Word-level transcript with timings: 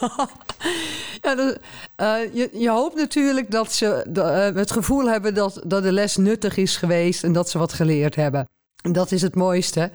ja, 1.22 1.36
uh, 1.36 2.34
je, 2.52 2.70
hoopt 2.70 2.96
natuurlijk 2.96 3.50
dat 3.50 3.72
ze 3.72 4.06
de, 4.08 4.50
uh, 4.52 4.58
het 4.58 4.70
gevoel 4.70 5.08
hebben 5.08 5.34
dat, 5.34 5.62
dat 5.66 5.82
de 5.82 5.92
les 5.92 6.16
nuttig 6.16 6.56
is 6.56 6.76
geweest 6.76 7.24
en 7.24 7.32
dat 7.32 7.50
ze 7.50 7.58
wat 7.58 7.72
geleerd 7.72 8.14
hebben. 8.14 8.48
Dat 8.76 9.12
is 9.12 9.22
het 9.22 9.34
mooiste. 9.34 9.90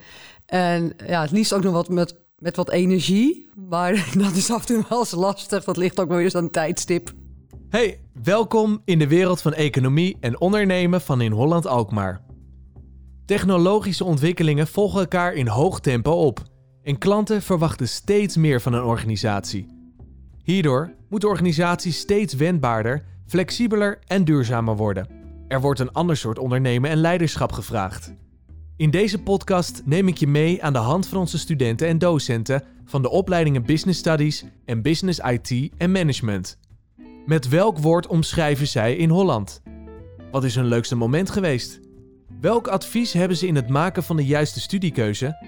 En 0.45 0.93
ja, 1.07 1.21
het 1.21 1.31
liefst 1.31 1.53
ook 1.53 1.63
nog 1.63 1.73
wat 1.73 1.89
met, 1.89 2.15
met 2.37 2.55
wat 2.55 2.69
energie. 2.69 3.49
Maar 3.55 3.93
dat 4.17 4.35
is 4.35 4.51
af 4.51 4.59
en 4.59 4.65
toe 4.65 4.85
wel 4.89 4.99
eens 4.99 5.11
lastig. 5.11 5.63
Dat 5.63 5.77
ligt 5.77 5.99
ook 5.99 6.09
wel 6.09 6.19
eens 6.19 6.35
aan 6.35 6.43
een 6.43 6.51
tijdstip. 6.51 7.11
Hey, 7.69 7.99
welkom 8.23 8.81
in 8.85 8.99
de 8.99 9.07
wereld 9.07 9.41
van 9.41 9.53
economie 9.53 10.17
en 10.19 10.39
ondernemen 10.39 11.01
van 11.01 11.21
in 11.21 11.31
Holland-Alkmaar. 11.31 12.21
Technologische 13.25 14.03
ontwikkelingen 14.03 14.67
volgen 14.67 14.99
elkaar 14.99 15.33
in 15.33 15.47
hoog 15.47 15.79
tempo 15.79 16.11
op. 16.11 16.41
En 16.83 16.97
klanten 16.97 17.41
verwachten 17.41 17.87
steeds 17.87 18.37
meer 18.37 18.61
van 18.61 18.73
een 18.73 18.83
organisatie. 18.83 19.74
Hierdoor 20.45 20.93
moet 21.09 21.21
de 21.21 21.27
organisatie 21.27 21.91
steeds 21.91 22.33
wendbaarder, 22.33 23.03
flexibeler 23.27 23.99
en 24.07 24.23
duurzamer 24.23 24.75
worden. 24.75 25.07
Er 25.47 25.61
wordt 25.61 25.79
een 25.79 25.91
ander 25.91 26.17
soort 26.17 26.39
ondernemen 26.39 26.89
en 26.89 26.97
leiderschap 26.97 27.51
gevraagd. 27.51 28.13
In 28.77 28.89
deze 28.89 29.21
podcast 29.23 29.81
neem 29.85 30.07
ik 30.07 30.17
je 30.17 30.27
mee 30.27 30.63
aan 30.63 30.73
de 30.73 30.79
hand 30.79 31.07
van 31.07 31.17
onze 31.17 31.37
studenten 31.37 31.87
en 31.87 31.97
docenten 31.97 32.63
van 32.85 33.01
de 33.01 33.09
opleidingen 33.09 33.65
Business 33.65 33.99
Studies 33.99 34.45
en 34.65 34.81
Business 34.81 35.19
IT 35.19 35.71
en 35.77 35.91
Management. 35.91 36.57
Met 37.25 37.47
welk 37.47 37.77
woord 37.77 38.07
omschrijven 38.07 38.67
zij 38.67 38.95
in 38.95 39.09
Holland? 39.09 39.61
Wat 40.31 40.43
is 40.43 40.55
hun 40.55 40.67
leukste 40.67 40.95
moment 40.95 41.29
geweest? 41.29 41.79
Welk 42.41 42.67
advies 42.67 43.13
hebben 43.13 43.37
ze 43.37 43.47
in 43.47 43.55
het 43.55 43.69
maken 43.69 44.03
van 44.03 44.15
de 44.15 44.25
juiste 44.25 44.59
studiekeuze? 44.59 45.45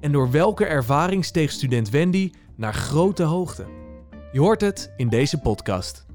En 0.00 0.12
door 0.12 0.30
welke 0.30 0.64
ervaring 0.64 1.24
steeg 1.24 1.50
student 1.50 1.90
Wendy 1.90 2.30
naar 2.56 2.74
grote 2.74 3.22
hoogte? 3.22 3.81
Je 4.32 4.40
hoort 4.40 4.60
het 4.60 4.92
in 4.96 5.08
deze 5.08 5.38
podcast. 5.38 6.06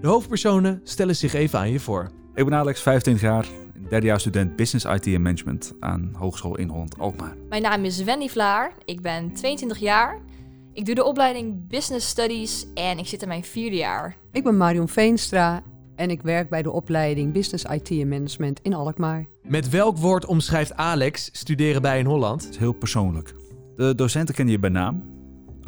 De 0.00 0.06
hoofdpersonen 0.06 0.80
stellen 0.84 1.16
zich 1.16 1.34
even 1.34 1.58
aan 1.58 1.70
je 1.70 1.80
voor. 1.80 2.10
Ik 2.34 2.44
ben 2.44 2.54
Alex, 2.54 2.80
25 2.80 3.22
jaar, 3.22 3.46
derdejaars 3.88 4.22
student 4.22 4.56
Business 4.56 4.84
IT 4.84 5.06
en 5.06 5.22
Management 5.22 5.74
aan 5.80 6.10
Hogeschool 6.18 6.56
in 6.56 6.68
Holland-Alkmaar. 6.68 7.36
Mijn 7.48 7.62
naam 7.62 7.84
is 7.84 8.02
Wendy 8.02 8.28
Vlaar, 8.28 8.72
ik 8.84 9.00
ben 9.00 9.32
22 9.32 9.78
jaar. 9.78 10.20
Ik 10.72 10.86
doe 10.86 10.94
de 10.94 11.04
opleiding 11.04 11.68
Business 11.68 12.08
Studies 12.08 12.66
en 12.74 12.98
ik 12.98 13.06
zit 13.06 13.22
in 13.22 13.28
mijn 13.28 13.44
vierde 13.44 13.76
jaar. 13.76 14.16
Ik 14.32 14.44
ben 14.44 14.56
Marion 14.56 14.88
Veenstra 14.88 15.62
en 15.96 16.10
ik 16.10 16.22
werk 16.22 16.48
bij 16.48 16.62
de 16.62 16.70
opleiding 16.70 17.32
Business 17.32 17.64
IT 17.64 17.90
en 17.90 18.08
Management 18.08 18.60
in 18.62 18.74
Alkmaar. 18.74 19.26
Met 19.42 19.68
welk 19.68 19.96
woord 19.96 20.24
omschrijft 20.24 20.74
Alex 20.74 21.28
studeren 21.32 21.82
bij 21.82 21.98
in 21.98 22.06
Holland? 22.06 22.42
Het 22.42 22.52
is 22.52 22.58
heel 22.58 22.72
persoonlijk. 22.72 23.34
De 23.76 23.94
docenten 23.94 24.34
kennen 24.34 24.54
je 24.54 24.60
bij 24.60 24.70
naam. 24.70 25.17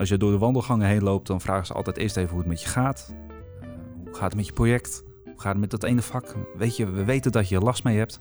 Als 0.01 0.09
je 0.09 0.17
door 0.17 0.31
de 0.31 0.39
wandelgangen 0.39 0.87
heen 0.87 1.03
loopt, 1.03 1.27
dan 1.27 1.41
vragen 1.41 1.67
ze 1.67 1.73
altijd 1.73 1.97
eerst 1.97 2.17
even 2.17 2.31
hoe 2.31 2.39
het 2.39 2.49
met 2.49 2.63
je 2.63 2.69
gaat. 2.69 3.15
Uh, 3.63 3.69
hoe 4.05 4.15
gaat 4.15 4.23
het 4.23 4.35
met 4.35 4.47
je 4.47 4.53
project? 4.53 5.03
Hoe 5.25 5.41
gaat 5.41 5.53
het 5.53 5.61
met 5.61 5.71
dat 5.71 5.83
ene 5.83 6.03
vak? 6.03 6.37
Weet 6.57 6.77
je, 6.77 6.91
we 6.91 7.05
weten 7.05 7.33
dat 7.33 7.49
je 7.49 7.57
er 7.57 7.63
last 7.63 7.85
mee 7.85 7.97
hebt. 7.97 8.21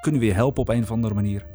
Kunnen 0.00 0.20
we 0.20 0.26
je 0.26 0.32
helpen 0.32 0.62
op 0.62 0.68
een 0.68 0.82
of 0.82 0.90
andere 0.90 1.14
manier? 1.14 1.46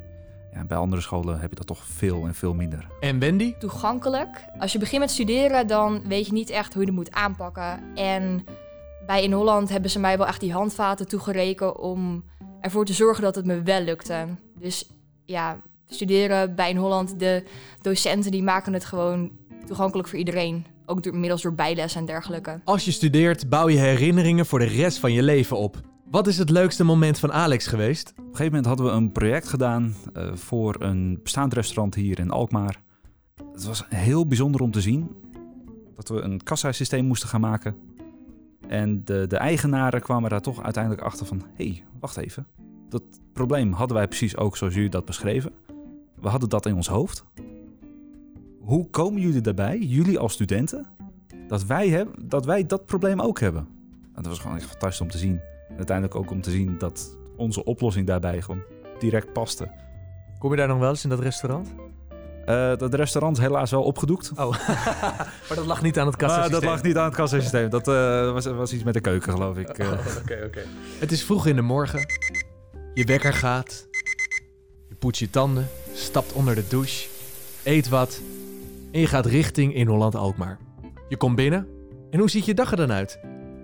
Ja, 0.52 0.64
bij 0.64 0.76
andere 0.76 1.02
scholen 1.02 1.40
heb 1.40 1.50
je 1.50 1.56
dat 1.56 1.66
toch 1.66 1.84
veel 1.84 2.26
en 2.26 2.34
veel 2.34 2.54
minder. 2.54 2.88
En 3.00 3.18
Wendy? 3.18 3.54
Toegankelijk. 3.58 4.44
Als 4.58 4.72
je 4.72 4.78
begint 4.78 5.00
met 5.00 5.10
studeren, 5.10 5.66
dan 5.66 6.02
weet 6.08 6.26
je 6.26 6.32
niet 6.32 6.50
echt 6.50 6.72
hoe 6.72 6.82
je 6.82 6.88
het 6.88 6.96
moet 6.96 7.12
aanpakken. 7.12 7.94
En 7.94 8.44
bij 9.06 9.22
In 9.22 9.32
Holland 9.32 9.68
hebben 9.68 9.90
ze 9.90 9.98
mij 9.98 10.18
wel 10.18 10.26
echt 10.26 10.40
die 10.40 10.52
handvaten 10.52 11.08
toegereken 11.08 11.78
om 11.78 12.24
ervoor 12.60 12.84
te 12.84 12.92
zorgen 12.92 13.22
dat 13.22 13.34
het 13.34 13.46
me 13.46 13.62
wel 13.62 13.80
lukte. 13.80 14.26
Dus 14.58 14.90
ja, 15.24 15.60
studeren 15.86 16.54
bij 16.54 16.70
In 16.70 16.76
Holland, 16.76 17.18
de 17.18 17.44
docenten 17.82 18.30
die 18.30 18.42
maken 18.42 18.72
het 18.72 18.84
gewoon 18.84 19.30
toegankelijk 19.66 20.08
voor 20.08 20.18
iedereen. 20.18 20.66
Ook 20.86 21.02
door, 21.02 21.16
middels 21.16 21.42
door 21.42 21.54
bijles 21.54 21.94
en 21.94 22.04
dergelijke. 22.04 22.60
Als 22.64 22.84
je 22.84 22.90
studeert, 22.90 23.48
bouw 23.48 23.68
je 23.68 23.78
herinneringen 23.78 24.46
voor 24.46 24.58
de 24.58 24.64
rest 24.64 24.98
van 24.98 25.12
je 25.12 25.22
leven 25.22 25.56
op. 25.56 25.80
Wat 26.10 26.26
is 26.26 26.38
het 26.38 26.50
leukste 26.50 26.84
moment 26.84 27.18
van 27.18 27.32
Alex 27.32 27.66
geweest? 27.66 28.10
Op 28.10 28.18
een 28.18 28.24
gegeven 28.24 28.46
moment 28.46 28.66
hadden 28.66 28.86
we 28.86 28.92
een 28.92 29.12
project 29.12 29.48
gedaan 29.48 29.94
uh, 30.16 30.34
voor 30.34 30.76
een 30.78 31.20
bestaand 31.22 31.52
restaurant 31.52 31.94
hier 31.94 32.18
in 32.18 32.30
Alkmaar. 32.30 32.80
Het 33.52 33.64
was 33.64 33.84
heel 33.88 34.26
bijzonder 34.26 34.60
om 34.60 34.70
te 34.70 34.80
zien 34.80 35.10
dat 35.94 36.08
we 36.08 36.20
een 36.20 36.42
kassasysteem 36.42 37.04
moesten 37.04 37.28
gaan 37.28 37.40
maken. 37.40 37.76
En 38.68 39.04
de, 39.04 39.26
de 39.26 39.36
eigenaren 39.36 40.00
kwamen 40.00 40.30
daar 40.30 40.40
toch 40.40 40.62
uiteindelijk 40.62 41.02
achter 41.02 41.26
van... 41.26 41.42
hé, 41.54 41.64
hey, 41.64 41.84
wacht 42.00 42.16
even. 42.16 42.46
Dat 42.88 43.02
probleem 43.32 43.72
hadden 43.72 43.96
wij 43.96 44.08
precies 44.08 44.36
ook 44.36 44.56
zoals 44.56 44.74
jullie 44.74 44.90
dat 44.90 45.04
beschreven. 45.04 45.52
We 46.20 46.28
hadden 46.28 46.48
dat 46.48 46.66
in 46.66 46.74
ons 46.74 46.88
hoofd. 46.88 47.24
Hoe 48.66 48.90
komen 48.90 49.20
jullie 49.20 49.40
daarbij, 49.40 49.78
jullie 49.78 50.18
als 50.18 50.32
studenten, 50.32 50.86
dat 51.48 51.64
wij, 51.64 51.88
hebben, 51.88 52.28
dat, 52.28 52.44
wij 52.44 52.66
dat 52.66 52.86
probleem 52.86 53.20
ook 53.20 53.40
hebben? 53.40 53.68
En 54.02 54.22
dat 54.22 54.26
was 54.26 54.38
gewoon 54.38 54.56
echt 54.56 54.66
fantastisch 54.66 55.00
om 55.00 55.10
te 55.10 55.18
zien. 55.18 55.40
En 55.68 55.76
uiteindelijk 55.76 56.16
ook 56.16 56.30
om 56.30 56.40
te 56.40 56.50
zien 56.50 56.78
dat 56.78 57.16
onze 57.36 57.64
oplossing 57.64 58.06
daarbij 58.06 58.42
gewoon 58.42 58.62
direct 58.98 59.32
paste. 59.32 59.70
Kom 60.38 60.50
je 60.50 60.56
daar 60.56 60.68
nog 60.68 60.78
wel 60.78 60.88
eens 60.88 61.04
in 61.04 61.10
dat 61.10 61.20
restaurant? 61.20 61.74
Uh, 62.48 62.76
dat 62.76 62.94
restaurant 62.94 63.36
is 63.36 63.42
helaas 63.42 63.70
wel 63.70 63.82
opgedoekt. 63.82 64.30
Oh, 64.30 64.50
maar 65.48 65.54
dat 65.54 65.66
lag 65.66 65.82
niet 65.82 65.98
aan 65.98 66.06
het 66.06 66.16
kassasysteem? 66.16 66.60
dat 66.60 66.70
lag 66.70 66.82
niet 66.82 66.96
aan 66.96 67.04
het 67.04 67.14
kassasysteem. 67.14 67.70
Dat 67.70 67.88
uh, 67.88 68.32
was, 68.32 68.46
was 68.46 68.72
iets 68.72 68.84
met 68.84 68.94
de 68.94 69.00
keuken, 69.00 69.32
geloof 69.32 69.58
ik. 69.58 69.68
Oké, 69.68 69.82
uh. 69.82 69.90
oké. 69.90 70.18
Okay, 70.22 70.42
okay. 70.42 70.64
Het 70.98 71.12
is 71.12 71.24
vroeg 71.24 71.46
in 71.46 71.56
de 71.56 71.62
morgen. 71.62 72.00
Je 72.94 73.04
wekker 73.04 73.32
gaat. 73.32 73.88
Je 74.88 74.94
poetst 74.94 75.20
je 75.20 75.30
tanden. 75.30 75.68
Stapt 75.92 76.32
onder 76.32 76.54
de 76.54 76.64
douche. 76.68 77.08
Eet 77.62 77.88
wat. 77.88 78.20
En 78.96 79.02
je 79.02 79.08
gaat 79.08 79.26
richting 79.26 79.74
in 79.74 79.86
Holland-Alkmaar. 79.86 80.58
Je 81.08 81.16
komt 81.16 81.36
binnen. 81.36 81.68
En 82.10 82.18
hoe 82.18 82.30
ziet 82.30 82.44
je 82.44 82.54
dag 82.54 82.70
er 82.70 82.76
dan 82.76 82.92
uit? 82.92 83.20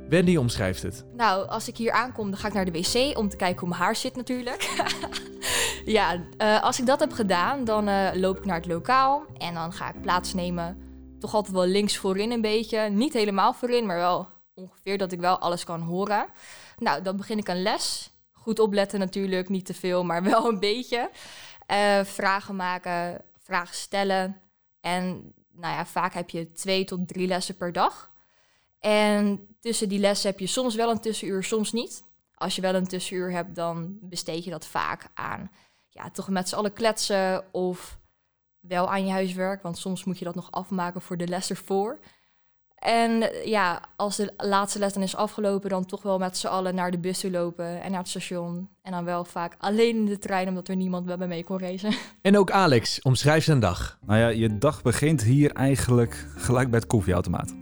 Wendy 0.08 0.36
omschrijft 0.36 0.82
het. 0.82 1.04
Nou, 1.16 1.48
als 1.48 1.68
ik 1.68 1.76
hier 1.76 1.92
aankom, 1.92 2.30
dan 2.30 2.38
ga 2.38 2.46
ik 2.46 2.54
naar 2.54 2.64
de 2.64 2.70
wc 2.70 3.18
om 3.18 3.28
te 3.28 3.36
kijken 3.36 3.60
hoe 3.60 3.68
mijn 3.68 3.80
haar 3.80 3.96
zit 3.96 4.16
natuurlijk. 4.16 4.88
ja, 5.84 6.24
uh, 6.38 6.62
als 6.62 6.78
ik 6.78 6.86
dat 6.86 7.00
heb 7.00 7.12
gedaan, 7.12 7.64
dan 7.64 7.88
uh, 7.88 8.08
loop 8.14 8.38
ik 8.38 8.44
naar 8.44 8.56
het 8.56 8.66
lokaal 8.66 9.24
en 9.38 9.54
dan 9.54 9.72
ga 9.72 9.88
ik 9.88 10.00
plaatsnemen. 10.00 10.78
Toch 11.18 11.34
altijd 11.34 11.54
wel 11.54 11.66
links 11.66 11.96
voorin 11.96 12.30
een 12.30 12.40
beetje. 12.40 12.78
Niet 12.78 13.12
helemaal 13.12 13.52
voorin, 13.52 13.86
maar 13.86 13.98
wel 13.98 14.28
ongeveer 14.54 14.98
dat 14.98 15.12
ik 15.12 15.20
wel 15.20 15.38
alles 15.38 15.64
kan 15.64 15.80
horen. 15.80 16.26
Nou, 16.78 17.02
dan 17.02 17.16
begin 17.16 17.38
ik 17.38 17.48
een 17.48 17.62
les. 17.62 18.10
Goed 18.32 18.58
opletten 18.58 18.98
natuurlijk, 18.98 19.48
niet 19.48 19.66
te 19.66 19.74
veel, 19.74 20.04
maar 20.04 20.22
wel 20.22 20.48
een 20.48 20.60
beetje. 20.60 21.10
Uh, 21.72 22.04
vragen 22.04 22.56
maken, 22.56 23.20
vragen 23.38 23.74
stellen. 23.74 24.42
En 24.82 25.32
nou 25.52 25.74
ja, 25.74 25.86
vaak 25.86 26.14
heb 26.14 26.30
je 26.30 26.52
twee 26.52 26.84
tot 26.84 27.08
drie 27.08 27.26
lessen 27.26 27.56
per 27.56 27.72
dag. 27.72 28.10
En 28.78 29.46
tussen 29.60 29.88
die 29.88 29.98
lessen 29.98 30.30
heb 30.30 30.38
je 30.38 30.46
soms 30.46 30.74
wel 30.74 30.90
een 30.90 31.00
tussenuur, 31.00 31.44
soms 31.44 31.72
niet. 31.72 32.04
Als 32.34 32.54
je 32.56 32.62
wel 32.62 32.74
een 32.74 32.86
tussenuur 32.86 33.30
hebt, 33.30 33.54
dan 33.54 33.98
besteed 34.00 34.44
je 34.44 34.50
dat 34.50 34.66
vaak 34.66 35.08
aan 35.14 35.50
ja, 35.92 36.10
toch 36.10 36.28
met 36.28 36.48
z'n 36.48 36.54
allen 36.54 36.72
kletsen 36.72 37.52
of 37.52 37.98
wel 38.60 38.90
aan 38.90 39.06
je 39.06 39.12
huiswerk. 39.12 39.62
Want 39.62 39.78
soms 39.78 40.04
moet 40.04 40.18
je 40.18 40.24
dat 40.24 40.34
nog 40.34 40.50
afmaken 40.50 41.02
voor 41.02 41.16
de 41.16 41.28
les 41.28 41.50
ervoor. 41.50 41.98
En 42.82 43.30
ja, 43.44 43.80
als 43.96 44.16
de 44.16 44.32
laatste 44.36 44.78
les 44.78 44.92
dan 44.92 45.02
is 45.02 45.16
afgelopen, 45.16 45.70
dan 45.70 45.84
toch 45.84 46.02
wel 46.02 46.18
met 46.18 46.36
z'n 46.36 46.46
allen 46.46 46.74
naar 46.74 46.90
de 46.90 46.98
bus 46.98 47.20
toe 47.20 47.30
lopen 47.30 47.82
en 47.82 47.90
naar 47.90 48.00
het 48.00 48.08
station. 48.08 48.68
En 48.82 48.92
dan 48.92 49.04
wel 49.04 49.24
vaak 49.24 49.54
alleen 49.58 49.96
in 49.96 50.04
de 50.04 50.18
trein, 50.18 50.48
omdat 50.48 50.68
er 50.68 50.76
niemand 50.76 51.06
bij 51.06 51.16
me 51.16 51.26
mee 51.26 51.44
kon 51.44 51.58
reizen. 51.58 51.92
En 52.22 52.38
ook 52.38 52.50
Alex, 52.50 53.02
omschrijf 53.02 53.44
zijn 53.44 53.60
dag. 53.60 53.98
Nou 54.06 54.18
ja, 54.18 54.28
je 54.28 54.58
dag 54.58 54.82
begint 54.82 55.22
hier 55.22 55.52
eigenlijk 55.52 56.26
gelijk 56.36 56.70
bij 56.70 56.78
het 56.78 56.88
koffieautomaat. 56.88 57.54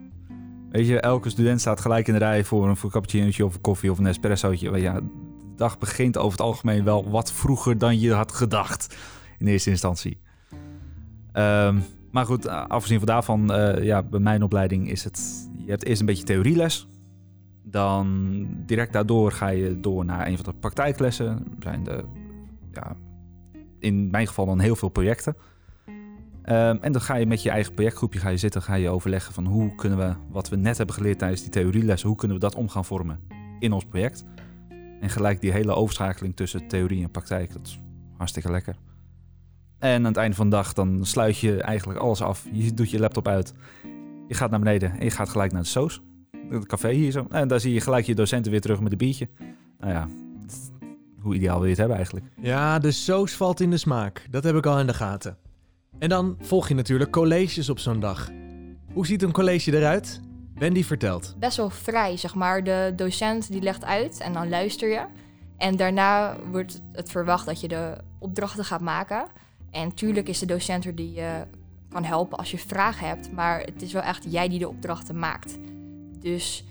Weet 0.70 0.86
je, 0.86 1.00
elke 1.00 1.30
student 1.30 1.60
staat 1.60 1.80
gelijk 1.80 2.06
in 2.06 2.12
de 2.12 2.18
rij 2.18 2.44
voor 2.44 2.68
een, 2.68 2.76
voor 2.76 2.90
cappuccino 2.90 3.46
of 3.46 3.54
een 3.54 3.60
koffie 3.60 3.90
of 3.90 3.98
een 3.98 4.06
espressootje. 4.06 4.80
Ja, 4.80 4.94
de 5.00 5.54
dag 5.56 5.78
begint 5.78 6.16
over 6.16 6.30
het 6.30 6.40
algemeen 6.40 6.84
wel 6.84 7.10
wat 7.10 7.32
vroeger 7.32 7.78
dan 7.78 8.00
je 8.00 8.12
had 8.12 8.32
gedacht 8.32 8.96
in 9.38 9.46
eerste 9.46 9.70
instantie. 9.70 10.20
Um, 11.32 11.84
maar 12.10 12.26
goed, 12.26 12.48
afgezien 12.48 12.98
van 12.98 13.06
daarvan, 13.06 13.52
uh, 13.52 13.84
ja, 13.84 14.02
bij 14.02 14.20
mijn 14.20 14.42
opleiding 14.42 14.90
is 14.90 15.04
het... 15.04 15.48
Je 15.64 15.70
hebt 15.70 15.84
eerst 15.84 16.00
een 16.00 16.06
beetje 16.06 16.24
theorieles. 16.24 16.88
Dan 17.62 18.46
direct 18.66 18.92
daardoor 18.92 19.32
ga 19.32 19.48
je 19.48 19.80
door 19.80 20.04
naar 20.04 20.26
een 20.26 20.36
van 20.36 20.44
de 20.44 20.58
praktijklessen. 20.60 21.26
Er 21.28 21.42
zijn 21.58 21.84
de, 21.84 22.04
ja, 22.72 22.96
in 23.78 24.10
mijn 24.10 24.26
geval 24.26 24.46
dan 24.46 24.58
heel 24.58 24.76
veel 24.76 24.88
projecten. 24.88 25.36
Um, 26.44 26.78
en 26.80 26.92
dan 26.92 27.00
ga 27.00 27.14
je 27.14 27.26
met 27.26 27.42
je 27.42 27.50
eigen 27.50 27.74
projectgroepje 27.74 28.18
ga 28.18 28.28
je 28.28 28.36
zitten, 28.36 28.62
ga 28.62 28.74
je 28.74 28.88
overleggen 28.88 29.34
van 29.34 29.46
hoe 29.46 29.74
kunnen 29.74 29.98
we 29.98 30.14
wat 30.30 30.48
we 30.48 30.56
net 30.56 30.76
hebben 30.76 30.94
geleerd 30.94 31.18
tijdens 31.18 31.40
die 31.40 31.50
theorielessen, 31.50 32.08
hoe 32.08 32.18
kunnen 32.18 32.36
we 32.36 32.42
dat 32.42 32.54
om 32.54 32.68
gaan 32.68 32.84
vormen 32.84 33.20
in 33.58 33.72
ons 33.72 33.84
project. 33.84 34.24
En 35.00 35.10
gelijk 35.10 35.40
die 35.40 35.52
hele 35.52 35.74
overschakeling 35.74 36.36
tussen 36.36 36.68
theorie 36.68 37.02
en 37.02 37.10
praktijk, 37.10 37.52
dat 37.52 37.66
is 37.66 37.80
hartstikke 38.16 38.50
lekker. 38.50 38.76
En 39.80 39.96
aan 39.96 40.04
het 40.04 40.16
einde 40.16 40.36
van 40.36 40.50
de 40.50 40.56
dag 40.56 40.72
dan 40.72 41.06
sluit 41.06 41.38
je 41.38 41.62
eigenlijk 41.62 41.98
alles 41.98 42.22
af. 42.22 42.46
Je 42.52 42.74
doet 42.74 42.90
je 42.90 42.98
laptop 42.98 43.28
uit, 43.28 43.52
je 44.28 44.34
gaat 44.34 44.50
naar 44.50 44.58
beneden 44.58 44.92
en 44.98 45.04
je 45.04 45.10
gaat 45.10 45.28
gelijk 45.28 45.52
naar 45.52 45.62
de 45.62 45.68
soos. 45.68 46.00
Het 46.48 46.66
café 46.66 46.90
hier 46.90 47.10
zo. 47.10 47.26
En 47.30 47.48
daar 47.48 47.60
zie 47.60 47.72
je 47.72 47.80
gelijk 47.80 48.06
je 48.06 48.14
docenten 48.14 48.50
weer 48.50 48.60
terug 48.60 48.80
met 48.80 48.92
een 48.92 48.98
biertje. 48.98 49.28
Nou 49.78 49.92
ja, 49.92 50.08
hoe 51.20 51.34
ideaal 51.34 51.54
wil 51.54 51.64
je 51.64 51.70
het 51.70 51.78
hebben 51.78 51.96
eigenlijk? 51.96 52.26
Ja, 52.40 52.78
de 52.78 52.90
soos 52.90 53.32
valt 53.32 53.60
in 53.60 53.70
de 53.70 53.76
smaak. 53.76 54.26
Dat 54.30 54.44
heb 54.44 54.56
ik 54.56 54.66
al 54.66 54.80
in 54.80 54.86
de 54.86 54.94
gaten. 54.94 55.36
En 55.98 56.08
dan 56.08 56.36
volg 56.40 56.68
je 56.68 56.74
natuurlijk 56.74 57.10
colleges 57.10 57.68
op 57.68 57.78
zo'n 57.78 58.00
dag. 58.00 58.30
Hoe 58.92 59.06
ziet 59.06 59.22
een 59.22 59.32
college 59.32 59.76
eruit? 59.76 60.20
Wendy 60.54 60.84
vertelt. 60.84 61.36
Best 61.38 61.56
wel 61.56 61.70
vrij, 61.70 62.16
zeg 62.16 62.34
maar. 62.34 62.64
De 62.64 62.92
docent 62.96 63.52
die 63.52 63.62
legt 63.62 63.84
uit 63.84 64.20
en 64.20 64.32
dan 64.32 64.48
luister 64.48 64.88
je. 64.88 65.06
En 65.56 65.76
daarna 65.76 66.36
wordt 66.50 66.80
het 66.92 67.10
verwacht 67.10 67.46
dat 67.46 67.60
je 67.60 67.68
de 67.68 67.96
opdrachten 68.18 68.64
gaat 68.64 68.80
maken. 68.80 69.26
En 69.70 69.94
tuurlijk 69.94 70.28
is 70.28 70.38
de 70.38 70.46
docent 70.46 70.84
er 70.84 70.94
die 70.94 71.12
je 71.12 71.46
kan 71.88 72.04
helpen 72.04 72.38
als 72.38 72.50
je 72.50 72.58
vragen 72.58 73.06
hebt. 73.06 73.32
Maar 73.32 73.60
het 73.60 73.82
is 73.82 73.92
wel 73.92 74.02
echt 74.02 74.24
jij 74.28 74.48
die 74.48 74.58
de 74.58 74.68
opdrachten 74.68 75.18
maakt. 75.18 75.58
Dus 76.20 76.64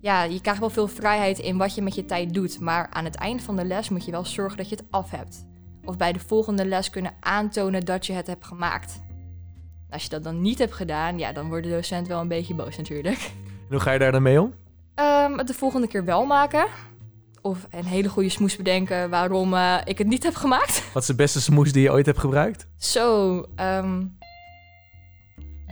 ja, 0.00 0.22
je 0.22 0.40
krijgt 0.40 0.60
wel 0.60 0.70
veel 0.70 0.88
vrijheid 0.88 1.38
in 1.38 1.56
wat 1.56 1.74
je 1.74 1.82
met 1.82 1.94
je 1.94 2.04
tijd 2.04 2.34
doet. 2.34 2.60
Maar 2.60 2.88
aan 2.90 3.04
het 3.04 3.14
eind 3.14 3.42
van 3.42 3.56
de 3.56 3.64
les 3.64 3.88
moet 3.88 4.04
je 4.04 4.10
wel 4.10 4.24
zorgen 4.24 4.56
dat 4.56 4.68
je 4.68 4.76
het 4.76 4.84
af 4.90 5.10
hebt. 5.10 5.46
Of 5.84 5.96
bij 5.96 6.12
de 6.12 6.18
volgende 6.18 6.66
les 6.66 6.90
kunnen 6.90 7.14
aantonen 7.20 7.84
dat 7.84 8.06
je 8.06 8.12
het 8.12 8.26
hebt 8.26 8.44
gemaakt. 8.44 9.00
Als 9.90 10.02
je 10.02 10.08
dat 10.08 10.24
dan 10.24 10.40
niet 10.40 10.58
hebt 10.58 10.72
gedaan, 10.72 11.18
ja, 11.18 11.32
dan 11.32 11.48
wordt 11.48 11.64
de 11.64 11.70
docent 11.70 12.06
wel 12.06 12.20
een 12.20 12.28
beetje 12.28 12.54
boos 12.54 12.76
natuurlijk. 12.76 13.18
En 13.68 13.72
hoe 13.72 13.80
ga 13.80 13.92
je 13.92 13.98
daar 13.98 14.12
dan 14.12 14.22
mee 14.22 14.40
om? 14.40 14.52
Ehm, 14.94 15.38
het 15.38 15.46
de 15.46 15.54
volgende 15.54 15.86
keer 15.86 16.04
wel 16.04 16.26
maken. 16.26 16.66
Of 17.46 17.66
een 17.70 17.84
hele 17.84 18.08
goede 18.08 18.28
smoes 18.28 18.56
bedenken 18.56 19.10
waarom 19.10 19.54
eh, 19.54 19.76
ik 19.84 19.98
het 19.98 20.06
niet 20.06 20.22
heb 20.22 20.34
gemaakt. 20.34 20.92
Wat 20.92 21.02
is 21.02 21.08
de 21.08 21.14
beste 21.14 21.40
smoes 21.40 21.72
die 21.72 21.82
je 21.82 21.90
ooit 21.90 22.06
hebt 22.06 22.18
gebruikt? 22.18 22.66
Zo, 22.78 23.42
ehm, 23.54 24.04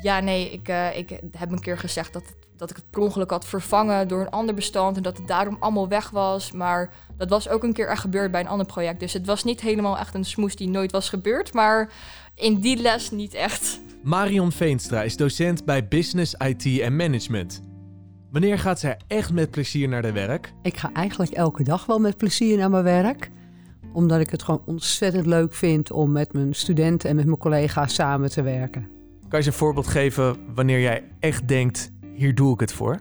ja, 0.02 0.20
nee, 0.20 0.50
ik, 0.50 0.68
eh, 0.68 0.98
ik 0.98 1.20
heb 1.30 1.50
een 1.50 1.60
keer 1.60 1.78
gezegd 1.78 2.12
dat, 2.12 2.22
dat 2.56 2.70
ik 2.70 2.76
het 2.76 2.90
per 2.90 3.00
ongeluk 3.00 3.30
had 3.30 3.46
vervangen 3.46 4.08
door 4.08 4.20
een 4.20 4.30
ander 4.30 4.54
bestand 4.54 4.96
en 4.96 5.02
dat 5.02 5.16
het 5.16 5.26
daarom 5.26 5.56
allemaal 5.60 5.88
weg 5.88 6.10
was. 6.10 6.52
Maar 6.52 6.94
dat 7.16 7.28
was 7.28 7.48
ook 7.48 7.62
een 7.62 7.72
keer 7.72 7.88
echt 7.88 8.00
gebeurd 8.00 8.30
bij 8.30 8.40
een 8.40 8.48
ander 8.48 8.66
project. 8.66 9.00
Dus 9.00 9.12
het 9.12 9.26
was 9.26 9.44
niet 9.44 9.60
helemaal 9.60 9.98
echt 9.98 10.14
een 10.14 10.24
smoes 10.24 10.56
die 10.56 10.68
nooit 10.68 10.92
was 10.92 11.08
gebeurd, 11.08 11.52
maar 11.52 11.92
in 12.34 12.60
die 12.60 12.76
les 12.76 13.10
niet 13.10 13.34
echt. 13.34 13.80
Marion 14.02 14.52
Veenstra 14.52 15.02
is 15.02 15.16
docent 15.16 15.64
bij 15.64 15.88
Business, 15.88 16.34
IT 16.34 16.80
en 16.80 16.96
Management. 16.96 17.73
Wanneer 18.34 18.58
gaat 18.58 18.80
zij 18.80 18.96
echt 19.06 19.32
met 19.32 19.50
plezier 19.50 19.88
naar 19.88 20.02
de 20.02 20.12
werk? 20.12 20.52
Ik 20.62 20.76
ga 20.76 20.90
eigenlijk 20.92 21.32
elke 21.32 21.62
dag 21.62 21.86
wel 21.86 21.98
met 21.98 22.16
plezier 22.16 22.58
naar 22.58 22.70
mijn 22.70 22.84
werk. 22.84 23.30
Omdat 23.92 24.20
ik 24.20 24.30
het 24.30 24.42
gewoon 24.42 24.62
ontzettend 24.66 25.26
leuk 25.26 25.54
vind 25.54 25.90
om 25.90 26.12
met 26.12 26.32
mijn 26.32 26.54
studenten 26.54 27.10
en 27.10 27.16
met 27.16 27.24
mijn 27.24 27.38
collega's 27.38 27.94
samen 27.94 28.30
te 28.30 28.42
werken. 28.42 28.82
Kan 29.20 29.28
je 29.30 29.36
eens 29.36 29.46
een 29.46 29.52
voorbeeld 29.52 29.86
geven 29.86 30.36
wanneer 30.54 30.80
jij 30.80 31.02
echt 31.20 31.48
denkt, 31.48 31.92
hier 32.14 32.34
doe 32.34 32.54
ik 32.54 32.60
het 32.60 32.72
voor? 32.72 33.00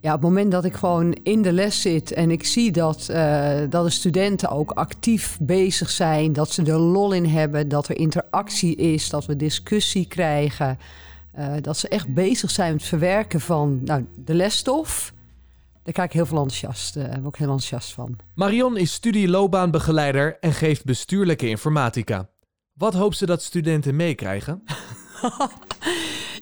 Ja, 0.00 0.14
op 0.14 0.20
het 0.20 0.28
moment 0.30 0.52
dat 0.52 0.64
ik 0.64 0.74
gewoon 0.74 1.12
in 1.12 1.42
de 1.42 1.52
les 1.52 1.80
zit 1.80 2.12
en 2.12 2.30
ik 2.30 2.44
zie 2.44 2.70
dat, 2.70 3.08
eh, 3.08 3.60
dat 3.68 3.84
de 3.84 3.90
studenten 3.90 4.50
ook 4.50 4.70
actief 4.70 5.38
bezig 5.40 5.90
zijn, 5.90 6.32
dat 6.32 6.50
ze 6.50 6.62
er 6.62 6.78
lol 6.78 7.12
in 7.12 7.26
hebben, 7.26 7.68
dat 7.68 7.88
er 7.88 7.98
interactie 7.98 8.76
is, 8.76 9.08
dat 9.08 9.26
we 9.26 9.36
discussie 9.36 10.08
krijgen, 10.08 10.78
eh, 11.38 11.52
dat 11.60 11.76
ze 11.76 11.88
echt 11.88 12.14
bezig 12.14 12.50
zijn 12.50 12.72
met 12.72 12.80
het 12.80 12.88
verwerken 12.88 13.40
van 13.40 13.80
nou, 13.84 14.06
de 14.16 14.34
lesstof, 14.34 15.12
daar 15.82 15.92
krijg 15.92 16.08
ik 16.08 16.14
heel 16.14 16.26
veel 16.26 16.38
enthousiast, 16.38 16.96
uh, 16.96 17.02
ben 17.02 17.18
ik 17.18 17.26
ook 17.26 17.36
heel 17.36 17.50
enthousiast 17.50 17.92
van. 17.92 18.16
Marion 18.34 18.76
is 18.76 18.92
studieloopbaanbegeleider 18.92 20.38
en 20.40 20.52
geeft 20.52 20.84
bestuurlijke 20.84 21.48
informatica. 21.48 22.28
Wat 22.72 22.94
hoopt 22.94 23.16
ze 23.16 23.26
dat 23.26 23.42
studenten 23.42 23.96
meekrijgen? 23.96 24.62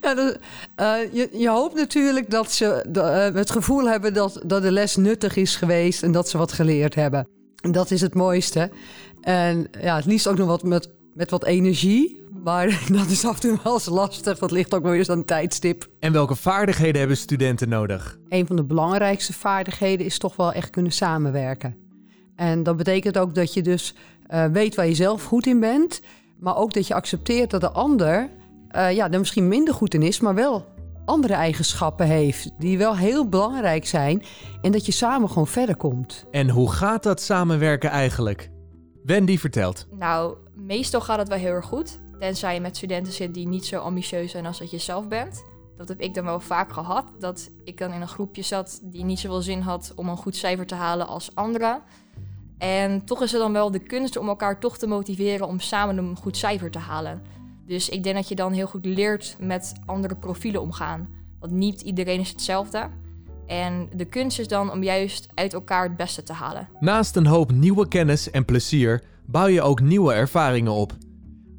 Ja, 0.01 0.15
dat, 0.15 0.39
uh, 0.81 1.13
je, 1.13 1.29
je, 1.33 1.49
hoopt 1.49 1.75
natuurlijk 1.75 2.31
dat 2.31 2.53
ze 2.53 2.85
de, 2.89 3.01
het 3.35 3.51
gevoel 3.51 3.89
hebben 3.89 4.15
dat, 4.15 4.41
dat 4.45 4.63
de 4.63 4.71
les 4.71 4.97
nuttig 4.97 5.37
is 5.37 5.57
geweest 5.57 6.03
en 6.03 6.13
dat 6.13 6.29
ze 6.29 6.39
wat 6.39 6.53
geleerd 6.53 6.95
hebben. 6.95 7.29
En 7.63 7.73
dat 7.73 7.91
is 7.91 8.01
het 8.01 8.15
mooiste. 8.15 8.71
En 9.21 9.69
ja, 9.81 9.97
het 9.97 10.05
liefst 10.05 10.29
ook 10.29 10.37
nog 10.37 10.47
wat 10.47 10.63
met, 10.63 10.91
met 11.15 11.31
wat 11.31 11.45
energie. 11.45 12.26
Maar 12.43 12.83
dat 12.99 13.07
is 13.07 13.25
af 13.25 13.35
en 13.35 13.41
toe 13.41 13.59
wel 13.63 13.73
eens 13.73 13.87
lastig. 13.87 14.39
Dat 14.39 14.51
ligt 14.51 14.75
ook 14.75 14.83
wel 14.83 14.95
eens 14.95 15.11
aan 15.11 15.19
een 15.19 15.25
tijdstip. 15.25 15.89
En 15.99 16.13
welke 16.13 16.37
vaardigheden 16.37 16.99
hebben 16.99 17.17
studenten 17.17 17.69
nodig? 17.69 18.19
Een 18.29 18.47
van 18.47 18.57
de 18.57 18.65
belangrijkste 18.65 19.33
vaardigheden 19.33 20.07
is 20.07 20.19
toch 20.19 20.37
wel 20.37 20.53
echt 20.53 20.71
kunnen 20.71 20.93
samenwerken. 20.93 21.77
En 22.37 22.63
dat 22.63 22.77
betekent 22.77 23.19
ook 23.19 23.35
dat 23.35 23.55
je 23.55 23.63
dus 23.63 23.95
uh, 24.29 24.45
weet 24.45 24.75
waar 24.75 24.87
je 24.87 24.95
zelf 24.95 25.25
goed 25.25 25.47
in 25.47 25.61
bent. 25.61 26.01
Maar 26.39 26.57
ook 26.57 26.73
dat 26.73 26.87
je 26.87 26.95
accepteert 26.95 27.51
dat 27.51 27.61
de 27.61 27.71
ander 27.71 28.31
uh, 28.77 28.93
ja, 28.93 29.11
er 29.11 29.19
misschien 29.19 29.49
minder 29.49 29.75
goed 29.75 29.95
in 29.95 30.03
is, 30.03 30.21
maar 30.21 30.35
wel 30.35 30.75
andere 31.05 31.35
eigenschappen 31.35 32.07
heeft. 32.07 32.51
Die 32.59 32.79
wel 32.79 32.97
heel 32.97 33.29
belangrijk 33.29 33.87
zijn. 33.87 34.23
En 34.63 34.73
dat 34.73 34.87
je 34.87 34.93
samen 34.93 35.29
gewoon 35.29 35.47
verder 35.47 35.77
komt. 35.77 36.25
En 36.31 36.49
hoe 36.51 36.73
gaat 36.73 37.03
dat 37.03 37.21
samenwerken 37.21 37.91
eigenlijk? 37.91 38.51
Wendy 39.05 39.39
vertelt. 39.39 39.87
Nou, 39.91 40.37
meestal 40.55 41.01
gaat 41.01 41.19
het 41.19 41.29
wel 41.29 41.39
heel 41.39 41.53
erg 41.53 41.67
goed. 41.67 42.01
Tenzij 42.19 42.55
je 42.55 42.61
met 42.61 42.77
studenten 42.77 43.13
zit 43.13 43.35
die 43.35 43.49
niet 43.49 43.67
zo 43.67 43.79
ambitieus 43.79 44.31
zijn 44.31 44.47
als 44.47 44.59
dat 44.59 44.71
je 44.71 44.79
zelf 44.79 45.09
bent. 45.09 45.45
Dat 45.77 45.89
heb 45.89 46.01
ik 46.01 46.15
dan 46.15 46.25
wel 46.25 46.41
vaak 46.41 46.73
gehad. 46.73 47.05
Dat 47.19 47.51
ik 47.65 47.79
dan 47.79 47.93
in 47.93 48.01
een 48.01 48.09
groepje 48.09 48.43
zat 48.43 48.81
die 48.83 49.05
niet 49.05 49.19
zoveel 49.19 49.43
zin 49.43 49.61
had 49.61 49.93
om 49.97 50.09
een 50.09 50.17
goed 50.17 50.37
cijfer 50.37 50.67
te 50.67 50.75
halen 50.75 51.07
als 51.07 51.35
anderen. 51.35 51.83
En 52.59 53.05
toch 53.05 53.23
is 53.23 53.33
er 53.33 53.39
dan 53.39 53.53
wel 53.53 53.71
de 53.71 53.79
kunst 53.79 54.17
om 54.17 54.29
elkaar 54.29 54.61
toch 54.61 54.79
te 54.79 54.87
motiveren 54.87 55.47
om 55.47 55.61
samen 55.61 55.99
een 55.99 56.17
goed 56.17 56.37
cijfer 56.37 56.71
te 56.71 56.79
halen. 56.79 57.23
Dus 57.67 57.89
ik 57.89 58.03
denk 58.03 58.17
dat 58.17 58.29
je 58.29 58.35
dan 58.35 58.53
heel 58.53 58.67
goed 58.67 58.85
leert 58.85 59.37
met 59.41 59.73
andere 59.87 60.17
profielen 60.17 60.61
omgaan. 60.61 61.09
Want 61.41 61.53
niet 61.53 61.81
iedereen 61.81 62.21
is 62.21 62.29
hetzelfde. 62.29 62.89
En 63.47 63.89
de 63.95 64.05
kunst 64.05 64.39
is 64.39 64.49
dan 64.49 64.73
om 64.73 64.83
juist 64.83 65.29
uit 65.35 65.53
elkaar 65.53 65.83
het 65.83 65.97
beste 65.97 66.23
te 66.23 66.33
halen. 66.33 66.69
Naast 66.81 67.17
een 67.17 67.27
hoop 67.27 67.53
nieuwe 67.53 67.89
kennis 67.89 68.31
en 68.31 68.45
plezier 68.45 69.03
bouw 69.27 69.47
je 69.47 69.63
ook 69.63 69.81
nieuwe 69.81 70.13
ervaringen 70.13 70.73
op. 70.73 70.93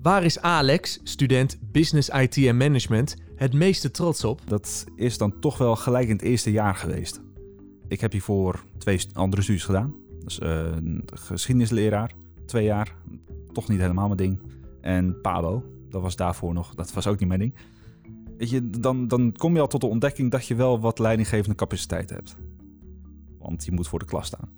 Waar 0.08 0.24
is 0.24 0.40
Alex, 0.40 1.00
student 1.04 1.58
Business 1.72 2.10
IT 2.10 2.38
en 2.38 2.58
Management, 2.58 3.16
het 3.36 3.54
meeste 3.54 3.92
trots 3.92 4.24
op? 4.24 4.42
Dat 4.46 4.86
is 4.96 5.18
dan 5.18 5.40
toch 5.40 5.58
wel 5.58 5.76
gelijk 5.76 6.08
in 6.08 6.16
het 6.16 6.22
eerste 6.22 6.52
jaar 6.52 6.76
geweest. 6.76 7.22
Ik 7.88 8.02
heb 8.02 8.12
hiervoor 8.12 8.64
twee 8.78 9.00
andere 9.14 9.42
studies 9.42 9.64
gedaan. 9.64 9.96
Dus 10.24 10.40
uh, 10.40 10.72
geschiedenisleraar, 11.06 12.12
twee 12.46 12.64
jaar, 12.64 12.96
toch 13.52 13.68
niet 13.68 13.80
helemaal 13.80 14.06
mijn 14.06 14.18
ding. 14.18 14.42
En 14.82 15.22
Pabo, 15.22 15.64
dat 15.90 16.02
was 16.02 16.16
daarvoor 16.16 16.54
nog, 16.54 16.76
dat 16.76 16.94
was 16.94 17.08
ook 17.08 17.20
niet 17.20 17.28
mijn 17.28 17.40
ding. 17.40 17.54
Weet 18.38 18.50
je, 18.50 18.70
dan, 18.70 19.08
dan 19.08 19.34
kom 19.38 19.54
je 19.56 19.62
al 19.62 19.68
tot 19.68 19.82
de 19.82 19.88
ontdekking 19.88 20.32
dat 20.32 20.48
je 20.48 20.56
wel 20.56 20.80
wat 20.80 21.00
leidinggevende 21.00 21.56
capaciteit 21.56 22.10
hebt. 22.10 22.38
Want 23.40 23.66
je 23.66 23.72
moet 23.72 23.88
voor 23.88 24.00
de 24.00 24.06
klas 24.06 24.28
staan. 24.28 24.50